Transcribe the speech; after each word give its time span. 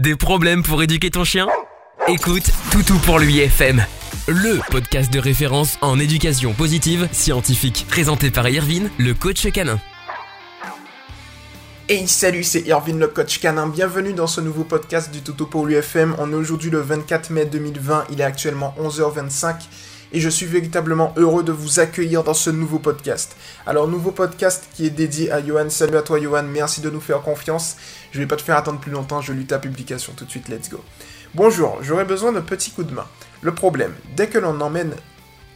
Des 0.00 0.16
problèmes 0.16 0.62
pour 0.62 0.82
éduquer 0.82 1.10
ton 1.10 1.24
chien? 1.24 1.46
Écoute 2.08 2.50
Toutou 2.72 2.96
pour 3.00 3.18
lui 3.18 3.40
FM, 3.40 3.84
le 4.28 4.58
podcast 4.70 5.12
de 5.12 5.18
référence 5.18 5.76
en 5.82 5.98
éducation 5.98 6.54
positive 6.54 7.06
scientifique, 7.12 7.84
présenté 7.86 8.30
par 8.30 8.48
Irvine, 8.48 8.88
le 8.96 9.12
coach 9.12 9.46
canin. 9.52 9.78
Hey 11.90 12.08
salut, 12.08 12.44
c'est 12.44 12.62
Irvine 12.62 12.98
le 12.98 13.08
coach 13.08 13.40
canin, 13.40 13.66
bienvenue 13.66 14.14
dans 14.14 14.26
ce 14.26 14.40
nouveau 14.40 14.64
podcast 14.64 15.10
du 15.10 15.20
Toutou 15.20 15.44
pour 15.44 15.66
l'UFM. 15.66 16.16
On 16.16 16.32
est 16.32 16.36
aujourd'hui 16.36 16.70
le 16.70 16.80
24 16.80 17.28
mai 17.28 17.44
2020, 17.44 18.06
il 18.10 18.22
est 18.22 18.24
actuellement 18.24 18.74
11h25 18.80 19.56
et 20.12 20.20
je 20.20 20.28
suis 20.28 20.46
véritablement 20.46 21.12
heureux 21.16 21.42
de 21.42 21.52
vous 21.52 21.80
accueillir 21.80 22.24
dans 22.24 22.34
ce 22.34 22.50
nouveau 22.50 22.78
podcast. 22.78 23.36
Alors, 23.66 23.88
nouveau 23.88 24.10
podcast 24.10 24.68
qui 24.74 24.86
est 24.86 24.90
dédié 24.90 25.30
à 25.30 25.44
Johan. 25.44 25.70
Salut 25.70 25.96
à 25.96 26.02
toi, 26.02 26.20
Johan. 26.20 26.42
Merci 26.42 26.80
de 26.80 26.90
nous 26.90 27.00
faire 27.00 27.22
confiance. 27.22 27.76
Je 28.12 28.18
vais 28.18 28.26
pas 28.26 28.36
te 28.36 28.42
faire 28.42 28.56
attendre 28.56 28.80
plus 28.80 28.92
longtemps. 28.92 29.20
Je 29.20 29.32
lis 29.32 29.46
ta 29.46 29.58
publication 29.58 30.12
tout 30.16 30.24
de 30.24 30.30
suite. 30.30 30.48
Let's 30.48 30.68
go. 30.68 30.82
Bonjour, 31.34 31.78
j'aurais 31.82 32.04
besoin 32.04 32.32
d'un 32.32 32.40
petit 32.40 32.72
coup 32.72 32.82
de 32.82 32.92
main. 32.92 33.06
Le 33.40 33.54
problème, 33.54 33.94
dès 34.16 34.26
que 34.26 34.38
l'on 34.38 34.60
emmène 34.60 34.94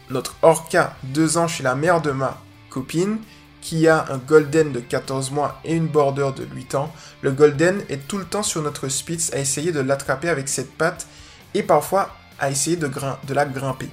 notre 0.09 0.35
Orca 0.41 0.95
2 1.03 1.37
ans 1.37 1.47
chez 1.47 1.63
la 1.63 1.75
mère 1.75 2.01
de 2.01 2.11
ma 2.11 2.41
copine, 2.69 3.17
qui 3.61 3.87
a 3.87 4.05
un 4.09 4.17
Golden 4.17 4.71
de 4.71 4.79
14 4.79 5.31
mois 5.31 5.59
et 5.65 5.73
une 5.73 5.87
Border 5.87 6.29
de 6.35 6.45
8 6.45 6.75
ans, 6.75 6.93
le 7.21 7.31
Golden 7.31 7.81
est 7.89 8.07
tout 8.07 8.17
le 8.17 8.25
temps 8.25 8.43
sur 8.43 8.61
notre 8.61 8.87
Spitz 8.87 9.33
à 9.33 9.39
essayer 9.39 9.71
de 9.71 9.79
l'attraper 9.79 10.29
avec 10.29 10.47
cette 10.47 10.71
patte 10.71 11.07
et 11.53 11.63
parfois 11.63 12.11
à 12.39 12.51
essayer 12.51 12.77
de, 12.77 12.87
de 12.87 13.33
la 13.33 13.45
grimper. 13.45 13.89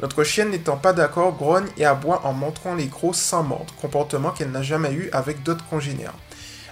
Notre 0.00 0.24
chienne 0.24 0.50
n'étant 0.50 0.78
pas 0.78 0.94
d'accord 0.94 1.36
grogne 1.36 1.68
et 1.76 1.84
aboie 1.84 2.22
en 2.24 2.32
montrant 2.32 2.74
les 2.74 2.88
crocs 2.88 3.14
sans 3.14 3.42
mordre, 3.42 3.74
comportement 3.80 4.30
qu'elle 4.30 4.50
n'a 4.50 4.62
jamais 4.62 4.92
eu 4.92 5.10
avec 5.12 5.42
d'autres 5.42 5.66
congénères. 5.68 6.14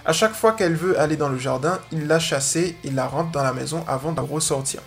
À 0.03 0.13
chaque 0.13 0.33
fois 0.33 0.53
qu'elle 0.53 0.75
veut 0.75 0.99
aller 0.99 1.15
dans 1.15 1.29
le 1.29 1.37
jardin, 1.37 1.79
il 1.91 2.07
l'a 2.07 2.19
chassée 2.19 2.75
et 2.83 2.89
la 2.89 3.05
rentre 3.05 3.31
dans 3.31 3.43
la 3.43 3.53
maison 3.53 3.83
avant 3.87 4.13
de 4.13 4.21
ressortir. 4.21 4.81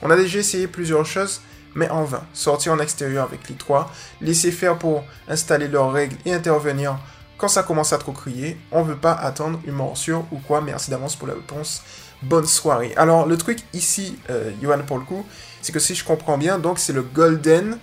On 0.00 0.10
a 0.10 0.16
déjà 0.16 0.38
essayé 0.38 0.66
plusieurs 0.66 1.04
choses, 1.04 1.42
mais 1.74 1.90
en 1.90 2.04
vain. 2.04 2.22
Sortir 2.32 2.72
en 2.72 2.78
extérieur 2.78 3.24
avec 3.24 3.48
les 3.50 3.56
trois, 3.56 3.90
laisser 4.22 4.50
faire 4.50 4.78
pour 4.78 5.04
installer 5.28 5.68
leurs 5.68 5.92
règles 5.92 6.16
et 6.24 6.32
intervenir 6.32 6.98
quand 7.36 7.48
ça 7.48 7.62
commence 7.62 7.92
à 7.92 7.98
trop 7.98 8.12
crier. 8.12 8.58
On 8.70 8.82
veut 8.82 8.96
pas 8.96 9.12
attendre 9.12 9.60
une 9.66 9.74
morsure 9.74 10.24
ou 10.32 10.38
quoi. 10.38 10.60
Merci 10.60 10.90
d'avance 10.90 11.16
pour 11.16 11.28
la 11.28 11.34
réponse. 11.34 11.82
Bonne 12.22 12.46
soirée. 12.46 12.92
Alors 12.96 13.26
le 13.26 13.36
truc 13.36 13.58
ici, 13.72 14.18
euh, 14.30 14.50
Johan 14.62 14.80
pour 14.86 14.98
le 14.98 15.04
coup, 15.04 15.26
c'est 15.60 15.72
que 15.72 15.78
si 15.78 15.94
je 15.94 16.04
comprends 16.04 16.38
bien, 16.38 16.58
donc 16.58 16.78
c'est 16.78 16.92
le 16.92 17.02
Golden, 17.02 17.78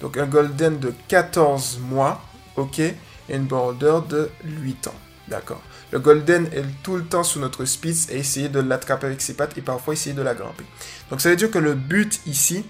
donc 0.00 0.16
un 0.16 0.26
Golden 0.26 0.78
de 0.78 0.92
14 1.08 1.80
mois, 1.80 2.22
ok, 2.56 2.78
et 2.78 2.94
une 3.28 3.44
Border 3.44 4.00
de 4.08 4.30
8 4.44 4.88
ans, 4.88 4.94
d'accord. 5.28 5.62
Le 5.90 5.98
Golden 5.98 6.46
est 6.46 6.64
tout 6.82 6.96
le 6.96 7.04
temps 7.04 7.22
sous 7.22 7.38
notre 7.38 7.64
Spitz 7.64 8.08
et 8.10 8.16
essayer 8.16 8.48
de 8.48 8.60
l'attraper 8.60 9.06
avec 9.06 9.20
ses 9.20 9.34
pattes 9.34 9.56
et 9.56 9.62
parfois 9.62 9.94
essayer 9.94 10.14
de 10.14 10.22
la 10.22 10.34
grimper. 10.34 10.64
Donc 11.10 11.20
ça 11.20 11.30
veut 11.30 11.36
dire 11.36 11.50
que 11.50 11.58
le 11.58 11.74
but 11.74 12.20
ici, 12.26 12.64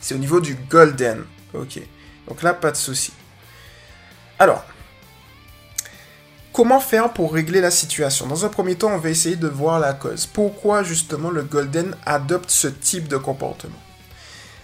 c'est 0.00 0.14
au 0.14 0.18
niveau 0.18 0.40
du 0.40 0.54
Golden, 0.68 1.24
ok. 1.54 1.80
Donc 2.28 2.42
là, 2.42 2.54
pas 2.54 2.70
de 2.70 2.76
souci. 2.76 3.12
Alors, 4.38 4.64
Comment 6.52 6.80
faire 6.80 7.14
pour 7.14 7.32
régler 7.32 7.62
la 7.62 7.70
situation? 7.70 8.26
Dans 8.26 8.44
un 8.44 8.50
premier 8.50 8.74
temps, 8.74 8.90
on 8.90 8.98
va 8.98 9.08
essayer 9.08 9.36
de 9.36 9.48
voir 9.48 9.80
la 9.80 9.94
cause. 9.94 10.26
Pourquoi 10.26 10.82
justement 10.82 11.30
le 11.30 11.42
Golden 11.42 11.96
adopte 12.04 12.50
ce 12.50 12.68
type 12.68 13.08
de 13.08 13.16
comportement? 13.16 13.78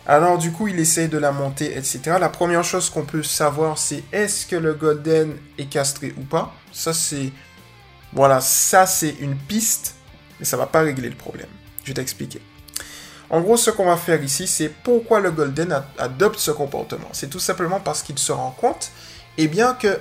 Alors 0.06 0.36
du 0.36 0.53
coup, 0.53 0.69
il 0.69 0.78
essaye 0.78 1.09
de 1.09 1.16
la 1.16 1.33
monter, 1.33 1.78
etc. 1.78 2.16
La 2.20 2.28
première 2.28 2.62
chose 2.62 2.91
qu'on 2.91 3.06
peut 3.06 3.22
savoir, 3.22 3.78
c'est 3.78 4.05
est-ce 4.12 4.47
que 4.47 4.56
le 4.56 4.75
Golden 4.75 5.34
est 5.56 5.66
castré 5.66 6.14
ou 6.19 6.22
pas? 6.22 6.53
Ça, 6.72 6.92
c'est... 6.92 7.33
Voilà, 8.12 8.42
ça, 8.42 8.84
c'est 8.84 9.16
une 9.20 9.36
piste, 9.36 9.94
mais 10.39 10.44
ça 10.44 10.59
va 10.59 10.66
pas 10.66 10.81
régler 10.81 11.09
le 11.09 11.16
problème. 11.16 11.48
Je 11.84 11.89
vais 11.89 11.94
t'expliquer. 11.94 12.42
En 13.31 13.41
gros, 13.41 13.56
ce 13.56 13.70
qu'on 13.70 13.86
va 13.86 13.97
faire 13.97 14.22
ici, 14.22 14.47
c'est 14.47 14.69
pourquoi 14.69 15.20
le 15.20 15.31
Golden 15.31 15.83
adopte 15.98 16.39
ce 16.39 16.50
comportement? 16.50 17.09
C'est 17.12 17.31
tout 17.31 17.41
simplement 17.41 17.81
parce 17.81 18.03
qu'il 18.03 18.19
se 18.19 18.33
rend 18.33 18.50
compte, 18.50 18.91
eh 19.38 19.48
bien 19.48 19.72
que, 19.72 19.98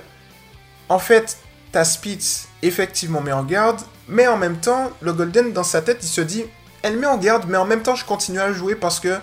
en 0.90 0.98
fait, 0.98 1.38
ta 1.72 1.84
Spitz 1.84 2.48
effectivement 2.62 3.20
met 3.20 3.32
en 3.32 3.44
garde, 3.44 3.80
mais 4.08 4.26
en 4.26 4.36
même 4.36 4.58
temps, 4.58 4.90
le 5.00 5.12
Golden 5.12 5.52
dans 5.52 5.64
sa 5.64 5.82
tête, 5.82 5.98
il 6.02 6.08
se 6.08 6.20
dit, 6.20 6.44
elle 6.82 6.96
met 6.98 7.06
en 7.06 7.18
garde, 7.18 7.44
mais 7.48 7.56
en 7.56 7.64
même 7.64 7.82
temps, 7.82 7.94
je 7.94 8.04
continue 8.04 8.40
à 8.40 8.52
jouer 8.52 8.74
parce 8.74 9.00
que 9.00 9.18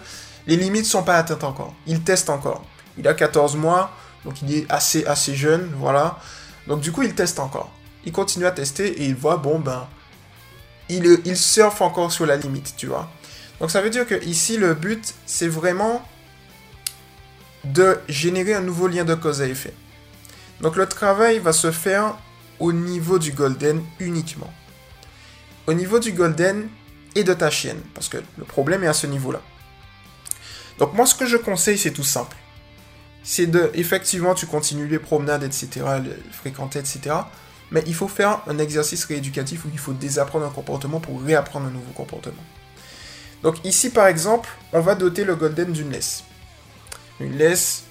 les 0.48 0.56
limites 0.56 0.86
sont 0.86 1.04
pas 1.04 1.18
atteintes 1.18 1.44
encore. 1.44 1.74
Il 1.88 2.02
teste 2.02 2.30
encore. 2.30 2.64
Il 2.98 3.08
a 3.08 3.14
14 3.14 3.56
mois, 3.56 3.92
donc 4.24 4.42
il 4.42 4.54
est 4.56 4.66
assez, 4.70 5.06
assez 5.06 5.36
jeune, 5.36 5.72
voilà. 5.78 6.20
Donc 6.68 6.82
du 6.82 6.92
coup, 6.92 7.04
il 7.04 7.16
teste 7.16 7.40
encore. 7.40 7.72
Il 8.06 8.12
continue 8.12 8.46
à 8.46 8.52
tester 8.52 8.88
et 8.88 9.06
il 9.06 9.16
voit, 9.16 9.38
bon 9.38 9.60
ben, 9.60 9.88
il, 10.90 11.20
il 11.26 11.38
surfe 11.38 11.82
encore 11.82 12.12
sur 12.12 12.26
la 12.26 12.38
limite, 12.38 12.76
tu 12.78 12.88
vois. 12.88 13.10
Donc 13.60 13.72
ça 13.72 13.82
veut 13.82 13.90
dire 13.90 14.06
que 14.06 14.24
ici, 14.26 14.58
le 14.58 14.74
but, 14.74 15.14
c'est 15.26 15.48
vraiment 15.48 16.06
de 17.64 18.00
générer 18.08 18.54
un 18.54 18.62
nouveau 18.62 18.88
lien 18.88 19.04
de 19.04 19.16
cause 19.16 19.42
à 19.42 19.48
effet. 19.48 19.74
Donc 20.62 20.76
le 20.76 20.86
travail 20.86 21.40
va 21.40 21.52
se 21.52 21.72
faire 21.72 22.16
au 22.60 22.72
niveau 22.74 23.20
du 23.20 23.32
golden 23.32 23.84
uniquement. 24.00 24.54
Au 25.68 25.74
niveau 25.74 26.00
du 26.00 26.12
golden 26.12 26.70
et 27.16 27.24
de 27.24 27.34
ta 27.34 27.50
chienne, 27.50 27.82
parce 27.94 28.10
que 28.10 28.18
le 28.38 28.44
problème 28.44 28.84
est 28.84 28.88
à 28.88 28.94
ce 28.94 29.08
niveau-là. 29.08 29.42
Donc 30.78 30.94
moi, 30.94 31.06
ce 31.06 31.16
que 31.16 31.26
je 31.26 31.38
conseille, 31.38 31.78
c'est 31.78 31.92
tout 31.92 32.04
simple. 32.04 32.36
C'est 33.24 33.48
de, 33.48 33.72
effectivement, 33.74 34.36
tu 34.36 34.46
continues 34.46 34.88
les 34.88 35.00
promenades, 35.00 35.44
etc., 35.44 35.86
fréquenter, 36.32 36.80
etc. 36.80 37.16
Mais 37.72 37.84
il 37.88 37.96
faut 37.96 38.08
faire 38.08 38.42
un 38.48 38.60
exercice 38.60 39.06
rééducatif 39.06 39.66
où 39.66 39.70
il 39.72 39.80
faut 39.80 39.94
désapprendre 39.94 40.46
un 40.46 40.52
comportement 40.52 41.00
pour 41.00 41.22
réapprendre 41.22 41.68
un 41.68 41.72
nouveau 41.72 41.92
comportement. 41.94 42.44
Donc 43.42 43.64
ici, 43.66 43.90
par 43.90 44.08
exemple, 44.08 44.50
on 44.74 44.82
va 44.82 44.96
doter 44.96 45.24
le 45.24 45.36
golden 45.36 45.72
d'une 45.72 45.92
laisse. 45.92 46.24
Une 47.20 47.38
laisse 47.38 47.86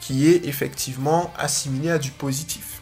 qui 0.00 0.28
est 0.28 0.46
effectivement 0.46 1.32
assimilée 1.36 1.90
à 1.90 1.98
du 1.98 2.10
positif. 2.10 2.73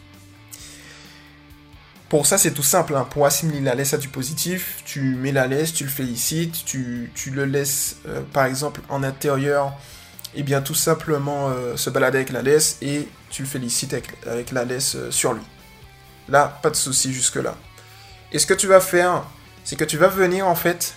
Pour 2.12 2.26
ça, 2.26 2.36
c'est 2.36 2.50
tout 2.50 2.62
simple. 2.62 2.94
Hein. 2.94 3.06
Pour 3.08 3.24
assimiler 3.24 3.62
la 3.62 3.74
laisse 3.74 3.94
à 3.94 3.96
du 3.96 4.08
positif, 4.08 4.82
tu 4.84 5.00
mets 5.00 5.32
la 5.32 5.46
laisse, 5.46 5.72
tu 5.72 5.84
le 5.84 5.88
félicites, 5.88 6.62
tu, 6.66 7.10
le 7.30 7.46
laisses, 7.46 7.96
euh, 8.06 8.20
par 8.34 8.44
exemple, 8.44 8.82
en 8.90 9.02
intérieur, 9.02 9.68
et 10.34 10.40
eh 10.40 10.42
bien 10.42 10.60
tout 10.60 10.74
simplement 10.74 11.48
euh, 11.48 11.74
se 11.78 11.88
balader 11.88 12.18
avec 12.18 12.28
la 12.28 12.42
laisse 12.42 12.76
et 12.82 13.08
tu 13.30 13.40
le 13.40 13.48
félicites 13.48 13.94
avec, 14.26 14.50
la 14.50 14.66
laisse 14.66 14.94
euh, 14.94 15.10
sur 15.10 15.32
lui. 15.32 15.40
Là, 16.28 16.58
pas 16.62 16.68
de 16.68 16.76
souci 16.76 17.14
jusque-là. 17.14 17.56
Et 18.30 18.38
ce 18.38 18.44
que 18.44 18.52
tu 18.52 18.66
vas 18.66 18.80
faire, 18.80 19.24
c'est 19.64 19.76
que 19.76 19.84
tu 19.84 19.96
vas 19.96 20.08
venir 20.08 20.46
en 20.46 20.54
fait, 20.54 20.92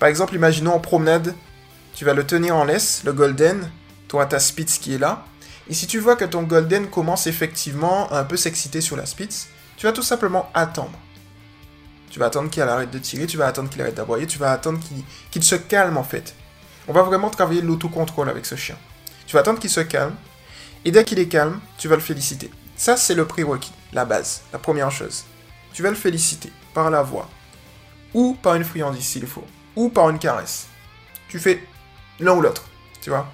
par 0.00 0.08
exemple, 0.08 0.34
imaginons 0.34 0.74
en 0.74 0.80
promenade, 0.80 1.32
tu 1.94 2.04
vas 2.04 2.12
le 2.12 2.26
tenir 2.26 2.56
en 2.56 2.64
laisse, 2.64 3.02
le 3.04 3.12
golden, 3.12 3.70
toi 4.08 4.26
ta 4.26 4.40
spitz 4.40 4.78
qui 4.78 4.94
est 4.94 4.98
là, 4.98 5.24
et 5.68 5.74
si 5.74 5.86
tu 5.86 6.00
vois 6.00 6.16
que 6.16 6.24
ton 6.24 6.42
golden 6.42 6.88
commence 6.88 7.28
effectivement 7.28 8.10
à 8.10 8.18
un 8.18 8.24
peu 8.24 8.36
s'exciter 8.36 8.80
sur 8.80 8.96
la 8.96 9.06
spitz, 9.06 9.46
tu 9.80 9.86
vas 9.86 9.92
tout 9.92 10.02
simplement 10.02 10.50
attendre. 10.52 10.92
Tu 12.10 12.18
vas 12.18 12.26
attendre 12.26 12.50
qu'il 12.50 12.62
arrête 12.62 12.90
de 12.90 12.98
tirer, 12.98 13.26
tu 13.26 13.38
vas 13.38 13.46
attendre 13.46 13.70
qu'il 13.70 13.80
arrête 13.80 13.94
d'aboyer, 13.94 14.26
tu 14.26 14.38
vas 14.38 14.52
attendre 14.52 14.78
qu'il 15.30 15.42
se 15.42 15.54
calme 15.54 15.96
en 15.96 16.04
fait. 16.04 16.34
On 16.86 16.92
va 16.92 17.00
vraiment 17.00 17.30
travailler 17.30 17.62
l'autocontrôle 17.62 18.28
avec 18.28 18.44
ce 18.44 18.56
chien. 18.56 18.76
Tu 19.26 19.32
vas 19.32 19.40
attendre 19.40 19.58
qu'il 19.58 19.70
se 19.70 19.80
calme, 19.80 20.14
et 20.84 20.90
dès 20.90 21.02
qu'il 21.02 21.18
est 21.18 21.28
calme, 21.28 21.60
tu 21.78 21.88
vas 21.88 21.94
le 21.94 22.02
féliciter. 22.02 22.50
Ça, 22.76 22.98
c'est 22.98 23.14
le 23.14 23.24
prérequis, 23.24 23.72
la 23.94 24.04
base, 24.04 24.42
la 24.52 24.58
première 24.58 24.90
chose. 24.90 25.24
Tu 25.72 25.82
vas 25.82 25.88
le 25.88 25.96
féliciter 25.96 26.52
par 26.74 26.90
la 26.90 27.00
voix, 27.00 27.30
ou 28.12 28.36
par 28.42 28.56
une 28.56 28.64
friandise 28.64 29.06
s'il 29.06 29.26
faut, 29.26 29.46
ou 29.76 29.88
par 29.88 30.10
une 30.10 30.18
caresse. 30.18 30.66
Tu 31.28 31.38
fais 31.38 31.66
l'un 32.18 32.34
ou 32.34 32.42
l'autre, 32.42 32.64
tu 33.00 33.08
vois. 33.08 33.32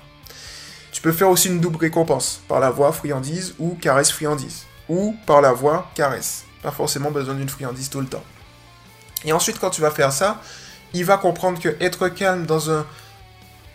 Tu 0.92 1.02
peux 1.02 1.10
faire 1.10 1.28
aussi 1.28 1.48
une 1.48 1.58
double 1.58 1.78
récompense, 1.78 2.40
par 2.46 2.60
la 2.60 2.70
voix, 2.70 2.92
friandise, 2.92 3.56
ou 3.58 3.74
caresse, 3.74 4.12
friandise 4.12 4.64
ou 4.88 5.16
par 5.26 5.40
la 5.40 5.52
voix 5.52 5.90
caresse. 5.94 6.44
Pas 6.62 6.70
forcément 6.70 7.10
besoin 7.10 7.34
d'une 7.34 7.48
friandise 7.48 7.90
tout 7.90 8.00
le 8.00 8.06
temps. 8.06 8.24
Et 9.24 9.32
ensuite, 9.32 9.58
quand 9.58 9.70
tu 9.70 9.80
vas 9.80 9.90
faire 9.90 10.12
ça, 10.12 10.40
il 10.92 11.04
va 11.04 11.16
comprendre 11.18 11.60
que 11.60 11.76
être 11.80 12.08
calme 12.08 12.46
dans 12.46 12.70
un 12.70 12.86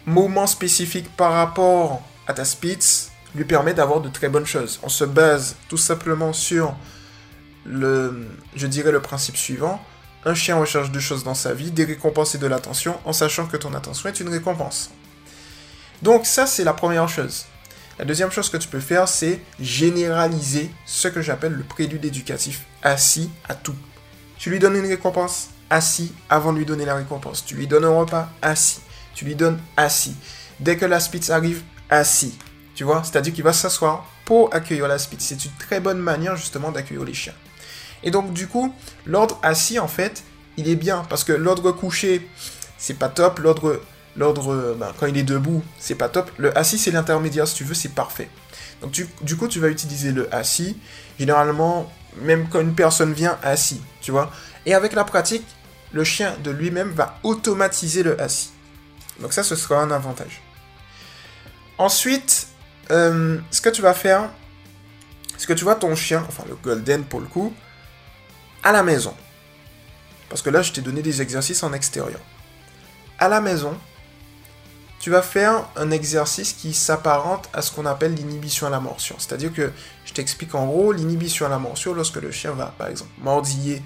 moment 0.06 0.48
spécifique 0.48 1.16
par 1.16 1.34
rapport 1.34 2.02
à 2.28 2.34
ta 2.34 2.46
spitz 2.46 3.12
lui 3.36 3.46
permet 3.46 3.74
d'avoir 3.74 4.02
de 4.02 4.10
très 4.10 4.30
bonnes 4.30 4.46
choses. 4.46 4.80
On 4.84 4.90
se 4.90 5.04
base 5.04 5.56
tout 5.70 5.78
simplement 5.78 6.34
sur 6.34 6.76
le, 7.66 8.28
je 8.56 8.68
dirais 8.68 8.92
le 8.92 9.02
principe 9.02 9.38
suivant. 9.38 9.82
Un 10.26 10.34
chien 10.34 10.58
recherche 10.58 10.92
deux 10.92 11.00
choses 11.00 11.24
dans 11.24 11.34
sa 11.34 11.54
vie, 11.54 11.72
des 11.72 11.86
récompenses 11.86 12.36
et 12.36 12.38
de 12.38 12.48
l'attention, 12.48 12.98
en 13.06 13.14
sachant 13.14 13.48
que 13.48 13.58
ton 13.58 13.74
attention 13.74 14.10
est 14.10 14.20
une 14.20 14.30
récompense. 14.30 14.92
Donc 16.02 16.26
ça, 16.26 16.46
c'est 16.46 16.64
la 16.64 16.74
première 16.74 17.08
chose. 17.08 17.46
La 18.00 18.06
deuxième 18.06 18.32
chose 18.32 18.50
que 18.50 18.58
tu 18.58 18.68
peux 18.68 18.80
faire, 18.80 19.08
c'est 19.08 19.40
généraliser 19.60 20.72
ce 20.86 21.08
que 21.08 21.22
j'appelle 21.22 21.54
le 21.54 21.64
prélude 21.64 22.04
éducatif 22.04 22.66
assis 22.82 23.30
à 23.48 23.56
tout. 23.56 23.76
Tu 24.38 24.50
lui 24.50 24.60
donnes 24.60 24.76
une 24.76 24.88
récompense 24.88 25.50
assis 25.70 26.14
avant 26.30 26.52
de 26.54 26.58
lui 26.58 26.66
donner 26.66 26.86
la 26.86 26.96
récompense. 26.96 27.46
Tu 27.46 27.56
lui 27.56 27.68
donnes 27.68 27.86
un 27.86 27.98
repas 27.98 28.30
assis. 28.42 28.80
Tu 29.14 29.26
lui 29.26 29.36
donnes 29.36 29.60
assis. 29.78 30.16
Dès 30.60 30.78
que 30.78 30.86
la 30.86 31.00
spitz 31.00 31.30
arrive, 31.30 31.62
assis. 31.90 32.38
Tu 32.76 32.84
vois? 32.84 33.04
C'est-à-dire 33.04 33.34
qu'il 33.34 33.44
va 33.44 33.54
s'asseoir 33.54 34.08
pour 34.26 34.54
accueillir 34.54 34.88
la 34.88 34.98
spitz. 34.98 35.26
C'est 35.26 35.46
une 35.46 35.52
très 35.60 35.80
bonne 35.80 36.00
manière 36.00 36.36
justement 36.36 36.72
d'accueillir 36.72 37.04
les 37.04 37.14
chiens. 37.14 37.36
Et 38.04 38.12
donc 38.12 38.34
du 38.34 38.48
coup, 38.48 38.74
l'ordre 39.06 39.38
assis, 39.44 39.78
en 39.80 39.88
fait, 39.88 40.24
il 40.58 40.68
est 40.68 40.76
bien. 40.76 41.06
Parce 41.10 41.24
que 41.24 41.34
l'ordre 41.34 41.72
couché, 41.72 42.28
c'est 42.78 42.98
pas 42.98 43.10
top. 43.10 43.40
L'ordre, 43.40 43.80
l'ordre 44.16 44.76
ben, 44.78 44.92
quand 45.00 45.08
il 45.08 45.18
est 45.18 45.24
debout, 45.24 45.64
c'est 45.80 45.96
pas 45.96 46.10
top. 46.10 46.32
Le 46.38 46.58
assis, 46.58 46.78
c'est 46.78 46.92
l'intermédiaire, 46.92 47.48
si 47.48 47.56
tu 47.56 47.64
veux, 47.64 47.74
c'est 47.74 47.94
parfait. 47.94 48.30
Donc 48.82 48.92
du 49.22 49.38
coup, 49.38 49.48
tu 49.48 49.60
vas 49.60 49.70
utiliser 49.70 50.12
le 50.12 50.34
assis. 50.34 50.78
Généralement, 51.20 51.92
même 52.18 52.48
quand 52.50 52.62
une 52.62 52.76
personne 52.76 53.14
vient 53.14 53.38
assis, 53.44 53.82
tu 54.02 54.12
vois. 54.12 54.32
Et 54.66 54.74
avec 54.74 54.94
la 54.94 55.04
pratique, 55.04 55.46
le 55.92 56.04
chien 56.04 56.36
de 56.44 56.52
lui-même 56.52 56.92
va 56.92 57.18
automatiser 57.24 58.04
le 58.04 58.20
assis. 58.20 58.52
Donc 59.20 59.34
ça, 59.34 59.44
ce 59.44 59.56
sera 59.56 59.82
un 59.82 59.92
avantage. 59.92 60.42
Ensuite, 61.78 62.48
euh, 62.92 63.40
ce 63.52 63.62
que 63.62 63.70
tu 63.70 63.82
vas 63.82 63.94
faire, 63.94 64.30
c'est 65.38 65.48
que 65.48 65.54
tu 65.54 65.64
vois 65.64 65.76
ton 65.76 65.96
chien, 65.96 66.24
enfin 66.28 66.44
le 66.48 66.56
golden 66.56 67.04
pour 67.04 67.20
le 67.20 67.28
coup, 67.28 67.54
à 68.64 68.72
la 68.72 68.84
maison. 68.84 69.16
Parce 70.30 70.42
que 70.42 70.50
là, 70.50 70.62
je 70.62 70.72
t'ai 70.72 70.82
donné 70.82 71.02
des 71.02 71.22
exercices 71.22 71.64
en 71.64 71.74
extérieur. 71.74 72.20
À 73.20 73.28
la 73.28 73.42
maison, 73.42 73.78
tu 75.02 75.10
vas 75.10 75.24
faire 75.24 75.68
un 75.76 75.90
exercice 75.90 76.54
qui 76.54 76.74
s'apparente 76.74 77.50
à 77.54 77.64
ce 77.64 77.72
qu'on 77.72 77.88
appelle 77.88 78.14
l'inhibition 78.14 78.68
à 78.68 78.70
la 78.70 78.80
morsure. 78.80 79.16
C'est-à-dire 79.18 79.52
que 79.52 79.72
je 80.06 80.14
t'explique 80.14 80.54
en 80.54 80.68
gros 80.68 80.92
l'inhibition 80.92 81.48
à 81.48 81.50
la 81.50 81.58
morsure 81.58 81.96
lorsque 81.96 82.18
le 82.18 82.30
chien 82.32 82.52
va, 82.52 82.68
par 82.78 82.88
exemple, 82.88 83.10
mordiller 83.18 83.82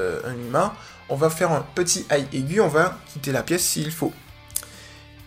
euh, 0.00 0.20
un 0.26 0.34
humain. 0.34 0.72
On 1.08 1.14
va 1.14 1.30
faire 1.30 1.52
un 1.52 1.64
petit 1.76 2.04
ail 2.10 2.26
aigu, 2.32 2.60
on 2.60 2.66
va 2.66 2.98
quitter 3.12 3.30
la 3.30 3.44
pièce 3.44 3.62
s'il 3.62 3.92
faut. 3.92 4.12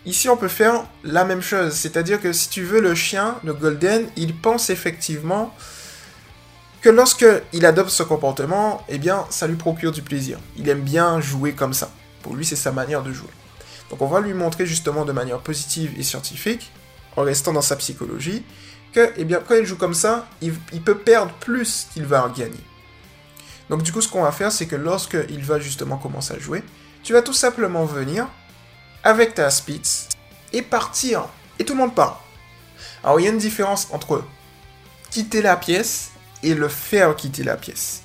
Ici, 0.04 0.28
on 0.28 0.36
peut 0.36 0.48
faire 0.48 0.84
la 1.02 1.24
même 1.24 1.40
chose. 1.40 1.72
C'est-à-dire 1.72 2.20
que 2.20 2.34
si 2.34 2.50
tu 2.50 2.62
veux, 2.62 2.82
le 2.82 2.94
chien, 2.94 3.36
le 3.42 3.54
golden, 3.54 4.06
il 4.16 4.36
pense 4.36 4.68
effectivement 4.68 5.54
que 6.82 6.90
lorsque 6.90 7.26
il 7.54 7.64
adopte 7.64 7.90
ce 7.90 8.02
comportement, 8.02 8.84
eh 8.90 8.98
bien, 8.98 9.24
ça 9.30 9.46
lui 9.46 9.56
procure 9.56 9.92
du 9.92 10.02
plaisir. 10.02 10.38
Il 10.58 10.68
aime 10.68 10.82
bien 10.82 11.22
jouer 11.22 11.52
comme 11.52 11.72
ça. 11.72 11.90
Pour 12.20 12.36
lui, 12.36 12.44
c'est 12.44 12.54
sa 12.54 12.70
manière 12.70 13.02
de 13.02 13.12
jouer. 13.12 13.30
Donc 13.92 14.00
on 14.00 14.06
va 14.06 14.20
lui 14.20 14.32
montrer 14.32 14.64
justement 14.64 15.04
de 15.04 15.12
manière 15.12 15.38
positive 15.40 15.92
et 15.98 16.02
scientifique, 16.02 16.72
en 17.14 17.22
restant 17.22 17.52
dans 17.52 17.60
sa 17.60 17.76
psychologie, 17.76 18.42
que 18.94 19.12
eh 19.18 19.24
bien, 19.24 19.40
quand 19.46 19.54
il 19.54 19.66
joue 19.66 19.76
comme 19.76 19.92
ça, 19.92 20.26
il, 20.40 20.54
peut 20.82 20.96
perdre 20.96 21.32
plus 21.34 21.88
qu'il 21.92 22.06
va 22.06 22.32
gagner. 22.34 22.64
Donc 23.68 23.82
du 23.82 23.92
coup, 23.92 24.00
ce 24.00 24.08
qu'on 24.08 24.22
va 24.22 24.32
faire, 24.32 24.50
c'est 24.50 24.64
que 24.64 24.76
lorsqu'il 24.76 25.44
va 25.44 25.60
justement 25.60 25.98
commencer 25.98 26.32
à 26.32 26.38
jouer, 26.38 26.64
tu 27.02 27.12
vas 27.12 27.20
tout 27.20 27.34
simplement 27.34 27.84
venir 27.84 28.26
avec 29.04 29.34
ta 29.34 29.50
Spitz 29.50 30.08
et 30.54 30.62
partir. 30.62 31.26
Et 31.58 31.64
tout 31.66 31.74
le 31.74 31.80
monde 31.80 31.94
part. 31.94 32.24
Alors 33.04 33.20
il 33.20 33.24
y 33.24 33.26
a 33.26 33.30
une 33.30 33.38
différence 33.38 33.88
entre 33.92 34.24
quitter 35.10 35.42
la 35.42 35.56
pièce 35.56 36.12
et 36.42 36.54
le 36.54 36.68
faire 36.68 37.14
quitter 37.14 37.44
la 37.44 37.58
pièce. 37.58 38.04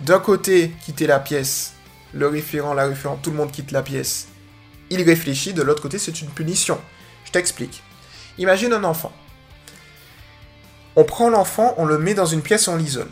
D'un 0.00 0.18
côté, 0.18 0.74
quitter 0.82 1.06
la 1.06 1.20
pièce, 1.20 1.74
le 2.14 2.26
référent, 2.26 2.72
la 2.72 2.86
référente, 2.86 3.20
tout 3.20 3.30
le 3.30 3.36
monde 3.36 3.52
quitte 3.52 3.70
la 3.70 3.82
pièce 3.82 4.28
il 4.90 5.02
réfléchit, 5.02 5.52
de 5.52 5.62
l'autre 5.62 5.82
côté, 5.82 5.98
c'est 5.98 6.20
une 6.20 6.28
punition. 6.28 6.80
Je 7.24 7.32
t'explique. 7.32 7.82
Imagine 8.38 8.72
un 8.72 8.84
enfant. 8.84 9.12
On 10.94 11.04
prend 11.04 11.28
l'enfant, 11.28 11.74
on 11.76 11.84
le 11.84 11.98
met 11.98 12.14
dans 12.14 12.26
une 12.26 12.42
pièce, 12.42 12.68
on 12.68 12.76
l'isole. 12.76 13.10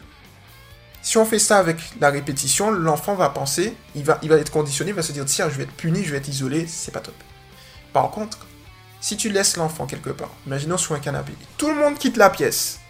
Si 1.02 1.18
on 1.18 1.26
fait 1.26 1.38
ça 1.38 1.58
avec 1.58 1.76
la 2.00 2.08
répétition, 2.08 2.70
l'enfant 2.70 3.14
va 3.14 3.28
penser, 3.28 3.74
il 3.94 4.04
va, 4.04 4.18
il 4.22 4.30
va 4.30 4.36
être 4.36 4.50
conditionné, 4.50 4.90
il 4.90 4.94
va 4.94 5.02
se 5.02 5.12
dire 5.12 5.26
tiens, 5.26 5.50
je 5.50 5.56
vais 5.56 5.64
être 5.64 5.76
puni, 5.76 6.02
je 6.02 6.10
vais 6.12 6.16
être 6.16 6.28
isolé, 6.28 6.66
c'est 6.66 6.92
pas 6.92 7.00
top. 7.00 7.14
Par 7.92 8.10
contre, 8.10 8.38
si 9.02 9.18
tu 9.18 9.28
laisses 9.28 9.58
l'enfant 9.58 9.84
quelque 9.84 10.08
part, 10.08 10.30
imaginons 10.46 10.78
sur 10.78 10.94
un 10.94 11.00
canapé, 11.00 11.34
tout 11.58 11.68
le 11.68 11.74
monde 11.74 11.98
quitte 11.98 12.16
la 12.16 12.30
pièce, 12.30 12.80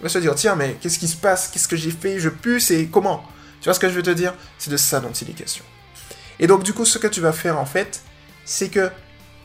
il 0.00 0.04
va 0.04 0.08
se 0.08 0.18
dire 0.18 0.34
tiens, 0.36 0.54
mais 0.54 0.76
qu'est-ce 0.80 0.98
qui 0.98 1.08
se 1.08 1.16
passe? 1.16 1.48
Qu'est-ce 1.48 1.66
que 1.66 1.76
j'ai 1.76 1.90
fait? 1.90 2.20
Je 2.20 2.28
pue, 2.28 2.60
c'est 2.60 2.86
comment? 2.86 3.24
Tu 3.60 3.64
vois 3.64 3.74
ce 3.74 3.80
que 3.80 3.88
je 3.88 3.94
veux 3.94 4.02
te 4.02 4.10
dire? 4.10 4.34
C'est 4.58 4.70
de 4.70 4.76
ça 4.76 5.00
dont 5.00 5.10
il 5.10 5.30
est 5.30 5.34
question. 5.34 5.64
Et 6.40 6.46
donc, 6.46 6.62
du 6.62 6.72
coup, 6.72 6.84
ce 6.84 6.98
que 6.98 7.06
tu 7.06 7.20
vas 7.20 7.32
faire 7.32 7.58
en 7.58 7.66
fait, 7.66 8.02
c'est 8.44 8.68
que 8.68 8.90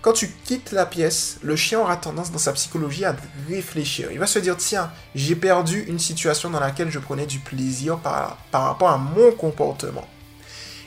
quand 0.01 0.13
tu 0.13 0.29
quittes 0.29 0.71
la 0.71 0.85
pièce, 0.85 1.39
le 1.41 1.57
chien 1.57 1.79
aura 1.79 1.97
tendance 1.97 2.31
dans 2.31 2.37
sa 2.37 2.53
psychologie 2.53 3.03
à 3.03 3.15
réfléchir. 3.49 4.09
Il 4.11 4.19
va 4.19 4.27
se 4.27 4.39
dire 4.39 4.55
tiens, 4.55 4.91
j'ai 5.13 5.35
perdu 5.35 5.83
une 5.87 5.99
situation 5.99 6.49
dans 6.49 6.59
laquelle 6.61 6.89
je 6.89 6.99
prenais 6.99 7.25
du 7.25 7.39
plaisir 7.39 7.97
par, 7.97 8.37
rapport 8.51 8.89
à 8.89 8.97
mon 8.97 9.31
comportement. 9.31 10.07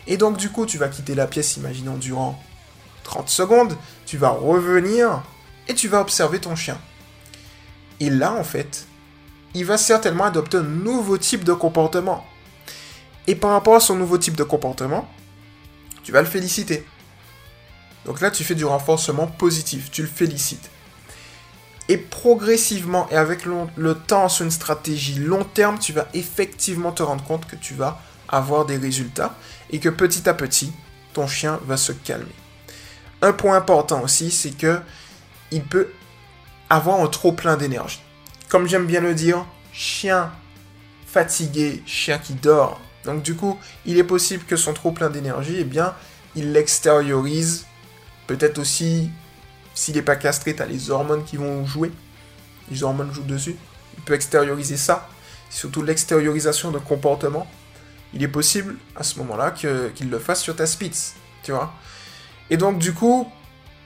Et 0.06 0.16
donc, 0.16 0.38
du 0.38 0.48
coup, 0.48 0.64
tu 0.64 0.78
vas 0.78 0.88
quitter 0.88 1.14
la 1.14 1.26
pièce, 1.26 1.56
imaginons, 1.58 1.96
durant 1.96 2.42
30 3.04 3.28
secondes, 3.28 3.76
tu 4.06 4.16
vas 4.16 4.30
revenir 4.30 5.22
et 5.68 5.74
tu 5.74 5.88
vas 5.88 6.00
observer 6.00 6.38
ton 6.40 6.56
chien. 6.56 6.78
Et 8.00 8.08
là, 8.08 8.32
en 8.32 8.44
fait, 8.44 8.86
il 9.54 9.66
va 9.66 9.76
certainement 9.76 10.24
adopter 10.24 10.56
un 10.56 10.62
nouveau 10.62 11.18
type 11.18 11.44
de 11.44 11.52
comportement. 11.52 12.26
Et 13.26 13.34
par 13.34 13.50
rapport 13.50 13.76
à 13.76 13.80
son 13.80 13.94
nouveau 13.94 14.16
type 14.16 14.36
de 14.36 14.42
comportement, 14.42 15.06
tu 16.02 16.12
vas 16.12 16.20
le 16.20 16.28
féliciter. 16.28 16.86
Donc 18.04 18.20
là, 18.20 18.30
tu 18.30 18.44
fais 18.44 18.54
du 18.54 18.64
renforcement 18.64 19.26
positif, 19.26 19.90
tu 19.90 20.02
le 20.02 20.08
félicites. 20.08 20.70
Et 21.88 21.96
progressivement, 21.96 23.08
et 23.10 23.16
avec 23.16 23.44
le, 23.44 23.94
temps 23.94 24.28
sur 24.28 24.44
une 24.44 24.50
stratégie 24.50 25.16
long 25.16 25.44
terme, 25.44 25.78
tu 25.78 25.92
vas 25.92 26.08
effectivement 26.14 26.92
te 26.92 27.02
rendre 27.02 27.24
compte 27.24 27.46
que 27.46 27.56
tu 27.56 27.74
vas 27.74 28.00
avoir 28.28 28.64
des 28.64 28.76
résultats 28.76 29.36
et 29.70 29.78
que 29.78 29.88
petit 29.88 30.28
à 30.28 30.34
petit, 30.34 30.72
ton 31.12 31.26
chien 31.26 31.60
va 31.66 31.76
se 31.76 31.92
calmer. 31.92 32.34
Un 33.20 33.32
point 33.32 33.56
important 33.56 34.02
aussi, 34.02 34.30
c'est 34.30 34.56
que 34.56 34.80
il 35.50 35.62
peut 35.62 35.88
avoir 36.70 37.00
un 37.00 37.08
trop 37.08 37.32
plein 37.32 37.56
d'énergie. 37.56 38.00
Comme 38.48 38.66
j'aime 38.66 38.86
bien 38.86 39.00
le 39.00 39.14
dire, 39.14 39.44
chien 39.72 40.32
fatigué, 41.06 41.82
chien 41.84 42.18
qui 42.18 42.32
dort, 42.32 42.80
donc 43.04 43.22
du 43.22 43.34
coup, 43.34 43.58
il 43.84 43.98
est 43.98 44.04
possible 44.04 44.44
que 44.44 44.56
son 44.56 44.72
trop 44.72 44.92
plein 44.92 45.10
d'énergie, 45.10 45.56
eh 45.58 45.64
bien, 45.64 45.94
il 46.36 46.52
l'extériorise. 46.52 47.66
Peut-être 48.26 48.58
aussi, 48.58 49.10
s'il 49.74 49.96
n'est 49.96 50.02
pas 50.02 50.16
castré, 50.16 50.54
tu 50.54 50.62
as 50.62 50.66
les 50.66 50.90
hormones 50.90 51.24
qui 51.24 51.36
vont 51.36 51.66
jouer. 51.66 51.90
Les 52.70 52.82
hormones 52.82 53.12
jouent 53.12 53.22
dessus. 53.22 53.56
Il 53.96 54.04
peut 54.04 54.14
extérioriser 54.14 54.76
ça. 54.76 55.08
Surtout 55.50 55.82
l'extériorisation 55.82 56.70
de 56.70 56.78
comportement. 56.78 57.46
Il 58.14 58.22
est 58.22 58.28
possible, 58.28 58.76
à 58.94 59.02
ce 59.02 59.18
moment-là, 59.18 59.50
qu'il 59.50 60.10
le 60.10 60.18
fasse 60.18 60.42
sur 60.42 60.54
ta 60.54 60.66
spitz. 60.66 61.14
Tu 61.42 61.52
vois 61.52 61.74
Et 62.50 62.56
donc, 62.56 62.78
du 62.78 62.92
coup, 62.92 63.30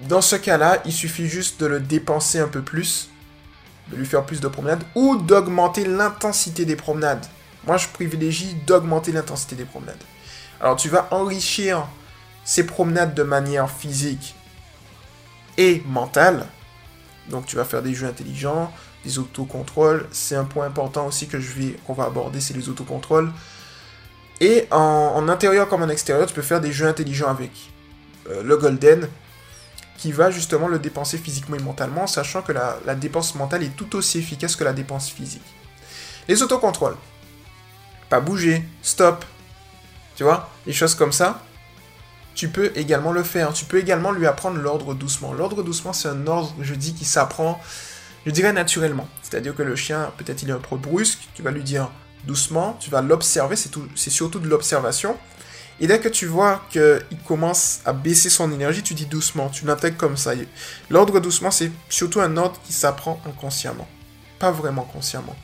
dans 0.02 0.20
ce 0.20 0.36
cas-là, 0.36 0.82
il 0.84 0.92
suffit 0.92 1.26
juste 1.26 1.60
de 1.60 1.66
le 1.66 1.80
dépenser 1.80 2.38
un 2.38 2.48
peu 2.48 2.60
plus, 2.60 3.08
de 3.90 3.96
lui 3.96 4.04
faire 4.04 4.26
plus 4.26 4.40
de 4.40 4.48
promenades, 4.48 4.84
ou 4.94 5.16
d'augmenter 5.16 5.86
l'intensité 5.86 6.64
des 6.64 6.76
promenades. 6.76 7.24
Moi, 7.66 7.76
je 7.76 7.88
privilégie 7.88 8.54
d'augmenter 8.66 9.12
l'intensité 9.12 9.56
des 9.56 9.64
promenades. 9.64 10.02
Alors, 10.60 10.76
tu 10.76 10.88
vas 10.88 11.08
enrichir 11.10 11.86
ces 12.44 12.64
promenades 12.64 13.14
de 13.14 13.22
manière 13.22 13.70
physique 13.70 14.36
et 15.58 15.82
mentale. 15.86 16.46
Donc, 17.28 17.46
tu 17.46 17.56
vas 17.56 17.64
faire 17.64 17.82
des 17.82 17.92
jeux 17.92 18.06
intelligents, 18.06 18.72
des 19.04 19.18
autocontrôles. 19.18 20.06
C'est 20.12 20.36
un 20.36 20.44
point 20.44 20.66
important 20.66 21.06
aussi 21.06 21.26
que 21.26 21.40
je 21.40 21.52
vais, 21.52 21.76
qu'on 21.86 21.92
va 21.92 22.04
aborder, 22.04 22.40
c'est 22.40 22.54
les 22.54 22.68
autocontrôles. 22.68 23.32
Et 24.40 24.68
en, 24.70 25.28
intérieur 25.28 25.68
comme 25.68 25.82
en 25.82 25.88
extérieur, 25.88 26.26
tu 26.26 26.34
peux 26.34 26.42
faire 26.42 26.60
des 26.60 26.70
jeux 26.70 26.86
intelligents 26.86 27.28
avec 27.28 27.50
euh, 28.30 28.42
le 28.42 28.56
Golden, 28.56 29.08
qui 29.96 30.12
va 30.12 30.30
justement 30.30 30.68
le 30.68 30.78
dépenser 30.78 31.18
physiquement 31.18 31.56
et 31.56 31.62
mentalement, 31.62 32.06
sachant 32.06 32.42
que 32.42 32.52
la, 32.52 32.78
la 32.84 32.94
dépense 32.94 33.34
mentale 33.34 33.62
est 33.62 33.74
tout 33.74 33.96
aussi 33.96 34.18
efficace 34.18 34.54
que 34.54 34.62
la 34.62 34.74
dépense 34.74 35.08
physique. 35.10 35.42
Les 36.28 36.42
autocontrôles 36.42 36.96
pas 38.08 38.20
bouger, 38.20 38.64
stop. 38.82 39.24
Tu 40.16 40.24
vois, 40.24 40.50
des 40.64 40.72
choses 40.72 40.94
comme 40.94 41.12
ça. 41.12 41.42
Tu 42.34 42.48
peux 42.48 42.70
également 42.74 43.12
le 43.12 43.22
faire. 43.22 43.52
Tu 43.52 43.64
peux 43.64 43.78
également 43.78 44.12
lui 44.12 44.26
apprendre 44.26 44.58
l'ordre 44.58 44.94
doucement. 44.94 45.32
L'ordre 45.32 45.62
doucement, 45.62 45.92
c'est 45.92 46.08
un 46.08 46.26
ordre, 46.26 46.54
je 46.60 46.74
dis, 46.74 46.94
qui 46.94 47.04
s'apprend, 47.04 47.60
je 48.26 48.30
dirais 48.30 48.52
naturellement. 48.52 49.08
C'est-à-dire 49.22 49.54
que 49.54 49.62
le 49.62 49.76
chien, 49.76 50.12
peut-être 50.18 50.42
il 50.42 50.50
est 50.50 50.52
un 50.52 50.58
peu 50.58 50.76
brusque, 50.76 51.28
tu 51.34 51.42
vas 51.42 51.50
lui 51.50 51.62
dire 51.62 51.90
doucement, 52.24 52.76
tu 52.80 52.90
vas 52.90 53.02
l'observer, 53.02 53.56
c'est 53.56 54.10
surtout 54.10 54.38
de 54.38 54.48
l'observation. 54.48 55.16
Et 55.78 55.86
dès 55.86 56.00
que 56.00 56.08
tu 56.08 56.26
vois 56.26 56.62
qu'il 56.70 57.18
commence 57.26 57.80
à 57.84 57.92
baisser 57.92 58.30
son 58.30 58.50
énergie, 58.50 58.82
tu 58.82 58.94
dis 58.94 59.06
doucement, 59.06 59.48
tu 59.50 59.66
l'intègres 59.66 59.98
comme 59.98 60.16
ça. 60.16 60.32
L'ordre 60.90 61.20
doucement, 61.20 61.50
c'est 61.50 61.70
surtout 61.88 62.20
un 62.20 62.36
ordre 62.36 62.58
qui 62.64 62.72
s'apprend 62.72 63.20
inconsciemment. 63.26 63.86
Pas 64.38 64.50
vraiment 64.50 64.82
consciemment. 64.82 65.36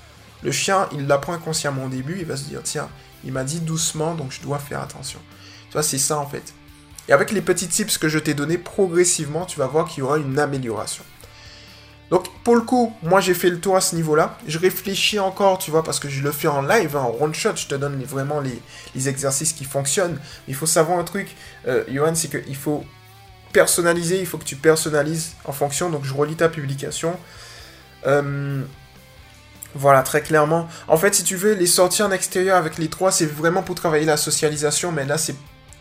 Le 0.42 0.50
chien, 0.50 0.88
il 0.92 1.06
l'apprend 1.06 1.34
inconsciemment 1.34 1.84
au 1.84 1.88
début, 1.88 2.16
il 2.18 2.26
va 2.26 2.36
se 2.36 2.44
dire, 2.44 2.60
tiens, 2.62 2.88
il 3.24 3.32
m'a 3.32 3.44
dit 3.44 3.60
doucement, 3.60 4.14
donc 4.14 4.32
je 4.32 4.40
dois 4.40 4.58
faire 4.58 4.80
attention. 4.80 5.20
Tu 5.68 5.74
vois, 5.74 5.82
c'est 5.82 5.98
ça 5.98 6.18
en 6.18 6.26
fait. 6.26 6.52
Et 7.08 7.12
avec 7.12 7.32
les 7.32 7.40
petits 7.40 7.68
tips 7.68 7.98
que 7.98 8.08
je 8.08 8.18
t'ai 8.18 8.34
donnés, 8.34 8.58
progressivement, 8.58 9.44
tu 9.44 9.58
vas 9.58 9.66
voir 9.66 9.88
qu'il 9.88 10.00
y 10.00 10.02
aura 10.02 10.18
une 10.18 10.38
amélioration. 10.38 11.04
Donc, 12.10 12.28
pour 12.44 12.56
le 12.56 12.60
coup, 12.60 12.94
moi 13.02 13.22
j'ai 13.22 13.32
fait 13.32 13.48
le 13.48 13.58
tour 13.58 13.74
à 13.74 13.80
ce 13.80 13.96
niveau-là. 13.96 14.36
Je 14.46 14.58
réfléchis 14.58 15.18
encore, 15.18 15.56
tu 15.56 15.70
vois, 15.70 15.82
parce 15.82 15.98
que 15.98 16.10
je 16.10 16.22
le 16.22 16.30
fais 16.30 16.46
en 16.46 16.60
live, 16.60 16.94
hein, 16.94 17.00
en 17.00 17.24
one 17.24 17.34
shot. 17.34 17.56
Je 17.56 17.66
te 17.66 17.74
donne 17.74 18.02
vraiment 18.04 18.40
les, 18.40 19.08
exercices 19.08 19.54
qui 19.54 19.64
fonctionnent. 19.64 20.18
Il 20.46 20.54
faut 20.54 20.66
savoir 20.66 20.98
un 20.98 21.04
truc, 21.04 21.34
euh, 21.66 21.84
Johan, 21.90 22.14
c'est 22.14 22.28
qu'il 22.28 22.54
faut 22.54 22.84
personnaliser, 23.54 24.20
il 24.20 24.26
faut 24.26 24.36
que 24.36 24.44
tu 24.44 24.56
personnalises 24.56 25.32
en 25.46 25.52
fonction. 25.52 25.88
Donc, 25.88 26.04
je 26.04 26.12
relis 26.12 26.36
ta 26.36 26.50
publication. 26.50 27.18
Euh, 28.06 28.62
Voilà, 29.74 30.02
très 30.02 30.20
clairement. 30.20 30.68
En 30.88 30.96
fait, 30.96 31.14
si 31.14 31.24
tu 31.24 31.36
veux, 31.36 31.54
les 31.54 31.66
sorties 31.66 32.02
en 32.02 32.10
extérieur 32.10 32.56
avec 32.56 32.78
les 32.78 32.88
trois, 32.88 33.10
c'est 33.10 33.26
vraiment 33.26 33.62
pour 33.62 33.74
travailler 33.74 34.04
la 34.04 34.16
socialisation, 34.16 34.92
mais 34.92 35.06
là, 35.06 35.16
c'est 35.16 35.34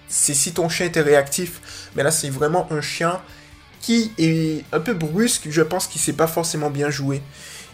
si 0.07 0.53
ton 0.53 0.69
chien 0.69 0.86
était 0.86 1.01
réactif. 1.01 1.89
Mais 1.95 2.03
là, 2.03 2.12
c'est 2.12 2.29
vraiment 2.29 2.67
un 2.71 2.81
chien 2.81 3.21
qui 3.81 4.13
est 4.17 4.63
un 4.71 4.79
peu 4.79 4.93
brusque, 4.93 5.48
je 5.50 5.62
pense 5.62 5.88
qu'il 5.88 6.00
sait 6.00 6.13
pas 6.13 6.27
forcément 6.27 6.69
bien 6.69 6.89
jouer. 6.89 7.21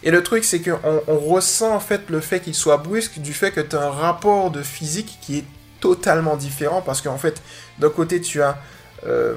Et 0.03 0.12
le 0.12 0.24
truc, 0.24 0.45
c'est 0.45 0.62
qu'on 0.62 1.01
on 1.07 1.17
ressent 1.17 1.75
en 1.75 1.79
fait 1.79 2.09
le 2.09 2.21
fait 2.21 2.39
qu'il 2.39 2.55
soit 2.55 2.77
brusque 2.77 3.19
du 3.19 3.33
fait 3.33 3.51
que 3.51 3.62
tu 3.62 3.75
as 3.75 3.81
un 3.81 3.89
rapport 3.89 4.51
de 4.51 4.62
physique 4.62 5.17
qui 5.21 5.39
est 5.39 5.45
totalement 5.81 6.38
différent 6.38 6.81
parce 6.81 7.01
qu'en 7.01 7.17
fait, 7.17 7.41
d'un 7.79 7.89
côté, 7.89 8.21
tu 8.21 8.41
as 8.41 8.57
euh, 9.05 9.36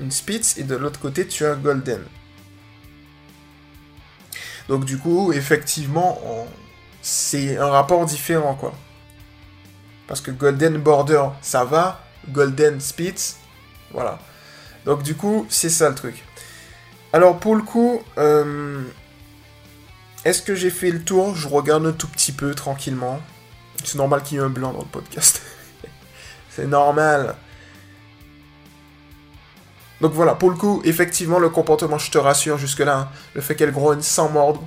une 0.00 0.10
Spitz 0.10 0.56
et 0.58 0.62
de 0.62 0.74
l'autre 0.74 1.00
côté, 1.00 1.26
tu 1.26 1.44
as 1.44 1.52
un 1.52 1.56
Golden. 1.56 2.00
Donc 4.68 4.84
du 4.84 4.98
coup, 4.98 5.32
effectivement, 5.32 6.18
c'est 7.02 7.56
un 7.56 7.68
rapport 7.68 8.04
différent, 8.04 8.54
quoi. 8.54 8.72
Parce 10.06 10.20
que 10.20 10.30
Golden 10.30 10.78
Border, 10.78 11.24
ça 11.40 11.64
va. 11.64 12.00
Golden 12.28 12.80
Spitz, 12.80 13.36
voilà. 13.92 14.18
Donc 14.84 15.02
du 15.02 15.14
coup, 15.14 15.46
c'est 15.48 15.70
ça 15.70 15.88
le 15.88 15.94
truc. 15.94 16.24
Alors 17.12 17.38
pour 17.38 17.54
le 17.54 17.62
coup, 17.62 18.02
euh, 18.18 18.82
est-ce 20.24 20.42
que 20.42 20.54
j'ai 20.54 20.70
fait 20.70 20.90
le 20.90 21.02
tour? 21.02 21.34
Je 21.34 21.48
regarde 21.48 21.86
un 21.86 21.92
tout 21.92 22.08
petit 22.08 22.32
peu 22.32 22.54
tranquillement. 22.54 23.20
C'est 23.84 23.96
normal 23.96 24.22
qu'il 24.22 24.38
y 24.38 24.40
ait 24.40 24.44
un 24.44 24.48
blanc 24.48 24.72
dans 24.72 24.80
le 24.80 24.86
podcast. 24.86 25.42
c'est 26.50 26.66
normal. 26.66 27.36
Donc 30.00 30.12
voilà, 30.12 30.34
pour 30.34 30.50
le 30.50 30.56
coup, 30.56 30.82
effectivement, 30.84 31.38
le 31.38 31.48
comportement, 31.48 31.98
je 31.98 32.10
te 32.10 32.18
rassure 32.18 32.58
jusque-là, 32.58 32.98
hein, 32.98 33.08
le 33.34 33.40
fait 33.40 33.54
qu'elle 33.54 33.72
grogne 33.72 34.02
sans 34.02 34.28
mordre, 34.28 34.62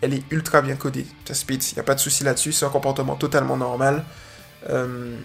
elle 0.00 0.14
est 0.14 0.22
ultra 0.30 0.62
bien 0.62 0.76
codée. 0.76 1.06
Ta 1.24 1.34
Spitz, 1.34 1.72
il 1.72 1.74
n'y 1.76 1.80
a 1.80 1.84
pas 1.84 1.94
de 1.94 2.00
souci 2.00 2.22
là-dessus, 2.22 2.52
c'est 2.52 2.64
un 2.64 2.70
comportement 2.70 3.16
totalement 3.16 3.56
normal. 3.56 4.04
Euh, 4.70 5.16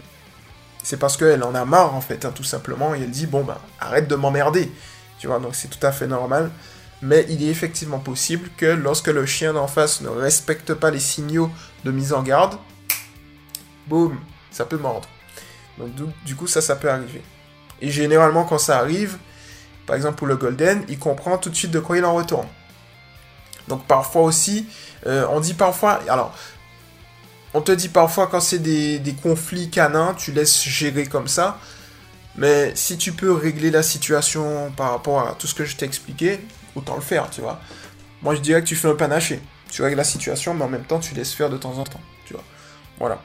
c'est 0.82 0.98
parce 0.98 1.18
qu'elle 1.18 1.44
en 1.44 1.54
a 1.54 1.66
marre, 1.66 1.94
en 1.94 2.02
fait, 2.02 2.26
hein, 2.26 2.32
tout 2.34 2.44
simplement, 2.44 2.96
et 2.96 3.02
elle 3.02 3.12
dit, 3.12 3.28
bon, 3.28 3.44
bah, 3.44 3.62
arrête 3.80 4.08
de 4.08 4.16
m'emmerder. 4.16 4.72
Tu 5.20 5.28
vois, 5.28 5.40
donc 5.40 5.56
c'est 5.56 5.70
tout 5.70 5.86
à 5.86 5.92
fait 5.92 6.08
normal. 6.08 6.52
Mais 7.02 7.26
il 7.30 7.44
est 7.44 7.50
effectivement 7.50 8.00
possible 8.00 8.50
que 8.58 8.66
lorsque 8.66 9.08
le 9.08 9.26
chien 9.26 9.54
d'en 9.54 9.68
face 9.68 10.02
ne 10.02 10.08
respecte 10.08 10.74
pas 10.74 10.90
les 10.90 11.00
signaux 11.00 11.52
de 11.84 11.92
mise 11.92 12.14
en 12.14 12.24
garde, 12.24 12.58
boum, 13.88 14.18
ça 14.52 14.66
peut 14.66 14.78
mordre. 14.78 15.08
Donc 15.78 15.92
du 16.26 16.36
coup, 16.36 16.48
ça, 16.48 16.62
ça 16.62 16.76
peut 16.76 16.90
arriver. 16.90 17.22
Et 17.82 17.92
généralement, 17.92 18.46
quand 18.46 18.58
ça 18.58 18.80
arrive, 18.80 19.18
par 19.86 19.96
exemple 19.96 20.18
pour 20.18 20.28
le 20.28 20.38
Golden, 20.38 20.84
il 20.88 21.00
comprend 21.00 21.38
tout 21.38 21.50
de 21.50 21.56
suite 21.56 21.72
de 21.72 21.80
quoi 21.80 21.98
il 21.98 22.06
en 22.06 22.14
retourne. 22.14 22.48
Donc 23.68 23.86
parfois 23.86 24.24
aussi, 24.24 24.68
euh, 25.08 25.26
on 25.30 25.40
dit 25.40 25.54
parfois, 25.54 26.00
alors, 26.10 26.34
on 27.54 27.62
te 27.62 27.72
dit 27.72 27.90
parfois 27.90 28.28
quand 28.28 28.40
c'est 28.40 28.60
des, 28.60 29.16
conflits 29.22 29.70
canins, 29.70 30.16
tu 30.18 30.32
laisses 30.32 30.64
gérer 30.64 31.06
comme 31.06 31.28
ça. 31.28 31.60
Mais 32.36 32.72
si 32.76 32.98
tu 32.98 33.12
peux 33.12 33.32
régler 33.32 33.70
la 33.70 33.84
situation 33.84 34.72
par 34.76 34.92
rapport 34.92 35.28
à 35.28 35.36
tout 35.36 35.46
ce 35.46 35.54
que 35.54 35.66
je 35.66 35.76
t'ai 35.76 35.86
expliqué, 35.86 36.40
autant 36.76 36.96
le 36.96 37.02
faire, 37.02 37.30
tu 37.30 37.42
vois. 37.42 37.60
Moi 38.24 38.34
je 38.36 38.40
dirais 38.40 38.62
que 38.62 38.68
tu 38.68 38.76
fais 38.76 38.90
un 38.90 38.96
panaché. 38.96 39.40
Tu 39.70 39.82
règles 39.82 39.98
la 39.98 40.04
situation, 40.04 40.54
mais 40.54 40.64
en 40.64 40.70
même 40.70 40.86
temps 40.86 41.00
tu 41.00 41.14
laisses 41.14 41.34
faire 41.34 41.50
de 41.50 41.58
temps 41.58 41.78
en 41.78 41.84
temps, 41.84 42.02
tu 42.26 42.34
vois. 42.34 42.44
Voilà. 42.98 43.22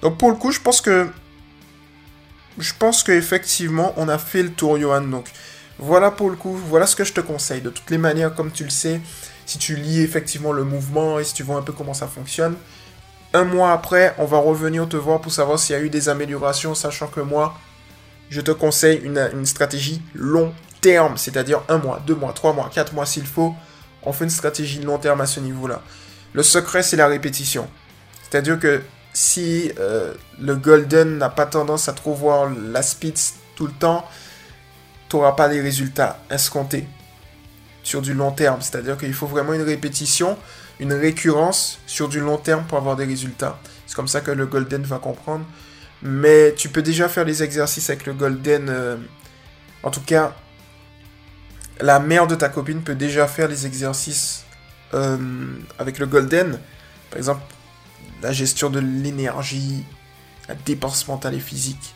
Donc 0.00 0.16
pour 0.16 0.30
le 0.30 0.36
coup, 0.36 0.52
je 0.52 0.60
pense 0.60 0.80
que 0.80 1.10
je 2.58 2.72
pense 2.78 3.02
qu'effectivement, 3.02 3.94
on 3.96 4.08
a 4.08 4.18
fait 4.18 4.42
le 4.42 4.50
tour, 4.50 4.78
Johan. 4.78 5.02
Donc, 5.02 5.30
voilà 5.78 6.10
pour 6.10 6.30
le 6.30 6.36
coup, 6.36 6.54
voilà 6.54 6.86
ce 6.86 6.96
que 6.96 7.04
je 7.04 7.12
te 7.12 7.20
conseille. 7.20 7.60
De 7.60 7.70
toutes 7.70 7.90
les 7.90 7.98
manières, 7.98 8.34
comme 8.34 8.52
tu 8.52 8.64
le 8.64 8.70
sais, 8.70 9.00
si 9.46 9.58
tu 9.58 9.76
lis 9.76 10.00
effectivement 10.00 10.52
le 10.52 10.64
mouvement 10.64 11.18
et 11.18 11.24
si 11.24 11.34
tu 11.34 11.42
vois 11.42 11.56
un 11.56 11.62
peu 11.62 11.72
comment 11.72 11.94
ça 11.94 12.06
fonctionne, 12.06 12.56
un 13.34 13.44
mois 13.44 13.72
après, 13.72 14.14
on 14.18 14.26
va 14.26 14.38
revenir 14.38 14.88
te 14.88 14.96
voir 14.96 15.20
pour 15.20 15.32
savoir 15.32 15.58
s'il 15.58 15.74
y 15.74 15.78
a 15.78 15.82
eu 15.82 15.90
des 15.90 16.08
améliorations, 16.08 16.74
sachant 16.74 17.06
que 17.06 17.20
moi, 17.20 17.54
je 18.28 18.40
te 18.40 18.50
conseille 18.50 19.00
une, 19.02 19.46
stratégie 19.46 20.02
long 20.14 20.54
terme, 20.80 21.16
c'est-à-dire 21.16 21.62
un 21.68 21.78
mois, 21.78 22.02
deux 22.06 22.14
mois, 22.14 22.32
trois 22.32 22.52
mois, 22.52 22.70
quatre 22.72 22.92
mois 22.92 23.06
s'il 23.06 23.26
faut. 23.26 23.54
On 24.02 24.12
fait 24.12 24.24
une 24.24 24.30
stratégie 24.30 24.80
long 24.80 24.98
terme 24.98 25.20
à 25.20 25.26
ce 25.26 25.40
niveau-là. 25.40 25.82
Le 26.32 26.42
secret, 26.42 26.82
c'est 26.82 26.96
la 26.96 27.06
répétition. 27.06 27.68
C'est-à-dire 28.22 28.58
que 28.58 28.82
si 29.12 29.70
euh, 29.78 30.14
le 30.40 30.56
Golden 30.56 31.18
n'a 31.18 31.28
pas 31.28 31.46
tendance 31.46 31.88
à 31.88 31.92
trop 31.92 32.14
voir 32.14 32.50
la 32.50 32.82
Spitz 32.82 33.34
tout 33.56 33.66
le 33.66 33.72
temps, 33.72 34.06
tu 35.08 35.16
n'auras 35.16 35.32
pas 35.32 35.48
les 35.48 35.60
résultats 35.60 36.18
escomptés 36.30 36.86
sur 37.82 38.00
du 38.00 38.14
long 38.14 38.30
terme. 38.30 38.60
C'est-à-dire 38.60 38.96
qu'il 38.96 39.12
faut 39.12 39.26
vraiment 39.26 39.52
une 39.52 39.62
répétition, 39.62 40.38
une 40.80 40.92
récurrence 40.92 41.78
sur 41.86 42.08
du 42.08 42.20
long 42.20 42.38
terme 42.38 42.64
pour 42.64 42.78
avoir 42.78 42.96
des 42.96 43.04
résultats. 43.04 43.58
C'est 43.86 43.94
comme 43.94 44.08
ça 44.08 44.20
que 44.20 44.30
le 44.30 44.46
Golden 44.46 44.82
va 44.82 44.98
comprendre. 44.98 45.44
Mais 46.02 46.54
tu 46.54 46.68
peux 46.68 46.82
déjà 46.82 47.08
faire 47.08 47.24
les 47.24 47.42
exercices 47.42 47.90
avec 47.90 48.06
le 48.06 48.14
Golden. 48.14 48.68
Euh, 48.68 48.96
en 49.82 49.90
tout 49.90 50.00
cas, 50.00 50.34
la 51.80 52.00
mère 52.00 52.26
de 52.26 52.34
ta 52.34 52.48
copine 52.48 52.82
peut 52.82 52.94
déjà 52.94 53.28
faire 53.28 53.48
les 53.48 53.66
exercices 53.66 54.44
euh, 54.94 55.18
avec 55.78 55.98
le 55.98 56.06
Golden. 56.06 56.58
Par 57.10 57.18
exemple, 57.18 57.42
la 58.22 58.32
gestion 58.32 58.70
de 58.70 58.80
l'énergie, 58.80 59.84
la 60.48 60.54
dépense 60.54 61.06
mentale 61.08 61.34
et 61.34 61.40
physique. 61.40 61.94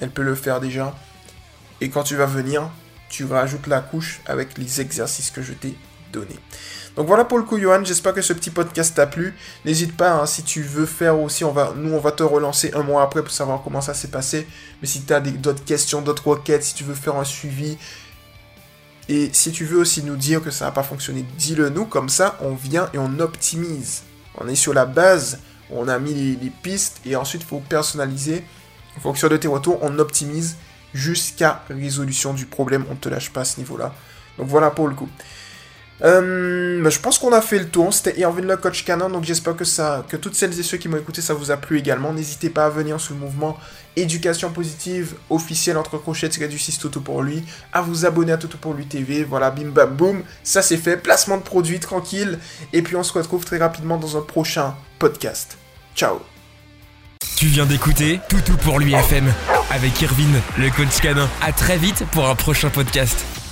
Elle 0.00 0.10
peut 0.10 0.22
le 0.22 0.34
faire 0.34 0.60
déjà. 0.60 0.94
Et 1.80 1.90
quand 1.90 2.02
tu 2.02 2.16
vas 2.16 2.26
venir, 2.26 2.70
tu 3.08 3.24
rajoutes 3.24 3.66
la 3.66 3.80
couche 3.80 4.20
avec 4.26 4.58
les 4.58 4.80
exercices 4.80 5.30
que 5.30 5.42
je 5.42 5.52
t'ai 5.52 5.74
donnés. 6.12 6.38
Donc 6.96 7.06
voilà 7.06 7.24
pour 7.24 7.36
le 7.36 7.44
coup, 7.44 7.58
Johan. 7.58 7.84
J'espère 7.84 8.14
que 8.14 8.22
ce 8.22 8.32
petit 8.32 8.50
podcast 8.50 8.94
t'a 8.94 9.06
plu. 9.06 9.34
N'hésite 9.66 9.94
pas, 9.96 10.12
hein, 10.12 10.26
si 10.26 10.42
tu 10.42 10.62
veux 10.62 10.86
faire 10.86 11.20
aussi, 11.20 11.44
on 11.44 11.52
va, 11.52 11.74
nous, 11.76 11.92
on 11.92 12.00
va 12.00 12.12
te 12.12 12.22
relancer 12.22 12.72
un 12.74 12.82
mois 12.82 13.02
après 13.02 13.22
pour 13.22 13.32
savoir 13.32 13.62
comment 13.62 13.82
ça 13.82 13.92
s'est 13.92 14.08
passé. 14.08 14.46
Mais 14.80 14.88
si 14.88 15.02
tu 15.02 15.12
as 15.12 15.20
d'autres 15.20 15.64
questions, 15.64 16.00
d'autres 16.00 16.26
requêtes, 16.26 16.64
si 16.64 16.74
tu 16.74 16.84
veux 16.84 16.94
faire 16.94 17.16
un 17.16 17.24
suivi, 17.24 17.76
et 19.08 19.30
si 19.32 19.52
tu 19.52 19.64
veux 19.64 19.78
aussi 19.78 20.02
nous 20.02 20.16
dire 20.16 20.42
que 20.42 20.50
ça 20.50 20.64
n'a 20.64 20.72
pas 20.72 20.82
fonctionné, 20.82 21.24
dis-le 21.36 21.68
nous. 21.68 21.84
Comme 21.84 22.08
ça, 22.08 22.38
on 22.40 22.54
vient 22.54 22.88
et 22.94 22.98
on 22.98 23.18
optimise. 23.20 24.02
On 24.38 24.48
est 24.48 24.54
sur 24.54 24.74
la 24.74 24.86
base, 24.86 25.40
on 25.70 25.88
a 25.88 25.98
mis 25.98 26.14
les, 26.14 26.50
pistes 26.50 27.00
et 27.04 27.16
ensuite 27.16 27.42
il 27.42 27.46
faut 27.46 27.60
personnaliser. 27.60 28.44
En 28.96 29.00
fonction 29.00 29.28
de 29.28 29.36
tes 29.36 29.48
retours, 29.48 29.78
on 29.82 29.98
optimise 29.98 30.56
jusqu'à 30.94 31.62
résolution 31.68 32.32
du 32.32 32.46
problème. 32.46 32.84
On 32.88 32.94
ne 32.94 32.98
te 32.98 33.08
lâche 33.08 33.30
pas 33.30 33.42
à 33.42 33.44
ce 33.44 33.58
niveau-là. 33.58 33.94
Donc 34.38 34.48
voilà 34.48 34.70
pour 34.70 34.88
le 34.88 34.94
coup. 34.94 35.08
Euh, 36.02 36.82
bah, 36.82 36.90
je 36.90 36.98
pense 36.98 37.18
qu'on 37.18 37.32
a 37.32 37.40
fait 37.40 37.58
le 37.58 37.68
tour. 37.68 37.92
C'était 37.92 38.18
Irvin 38.18 38.42
le 38.42 38.56
coach 38.56 38.84
canon. 38.84 39.08
Donc 39.08 39.24
j'espère 39.24 39.56
que 39.56 39.64
ça, 39.64 40.04
que 40.08 40.16
toutes 40.16 40.34
celles 40.34 40.58
et 40.58 40.62
ceux 40.62 40.76
qui 40.76 40.88
m'ont 40.88 40.98
écouté, 40.98 41.22
ça 41.22 41.34
vous 41.34 41.50
a 41.50 41.56
plu 41.56 41.78
également. 41.78 42.12
N'hésitez 42.12 42.50
pas 42.50 42.66
à 42.66 42.70
venir 42.70 43.00
sous 43.00 43.14
le 43.14 43.20
mouvement 43.20 43.56
éducation 43.96 44.50
positive 44.50 45.14
officiel 45.30 45.78
entre 45.78 45.96
crochets 45.96 46.28
du 46.28 46.58
6 46.58 46.78
Toto 46.78 47.00
pour 47.00 47.22
lui. 47.22 47.42
À 47.72 47.80
vous 47.80 48.04
abonner 48.04 48.32
à 48.32 48.36
Toto 48.36 48.58
pour 48.58 48.74
lui 48.74 48.86
TV. 48.86 49.24
Voilà, 49.24 49.50
bim 49.50 49.70
bam 49.70 49.94
boum. 49.94 50.22
Ça 50.42 50.62
c'est 50.62 50.76
fait. 50.76 50.96
Placement 50.96 51.38
de 51.38 51.42
produits 51.42 51.80
tranquille. 51.80 52.38
Et 52.72 52.82
puis 52.82 52.96
on 52.96 53.02
se 53.02 53.12
retrouve 53.12 53.44
très 53.44 53.58
rapidement 53.58 53.96
dans 53.96 54.16
un 54.16 54.22
prochain 54.22 54.74
podcast. 54.98 55.56
Ciao. 55.94 56.20
Tu 57.36 57.46
viens 57.46 57.66
d'écouter 57.66 58.20
Toutou 58.28 58.56
pour 58.58 58.78
lui 58.78 58.94
FM 58.94 59.32
avec 59.70 60.00
Irvine, 60.00 60.40
le 60.58 60.70
coach 60.70 61.00
canin. 61.00 61.28
À 61.42 61.52
très 61.52 61.76
vite 61.76 62.04
pour 62.12 62.28
un 62.28 62.34
prochain 62.34 62.70
podcast. 62.70 63.45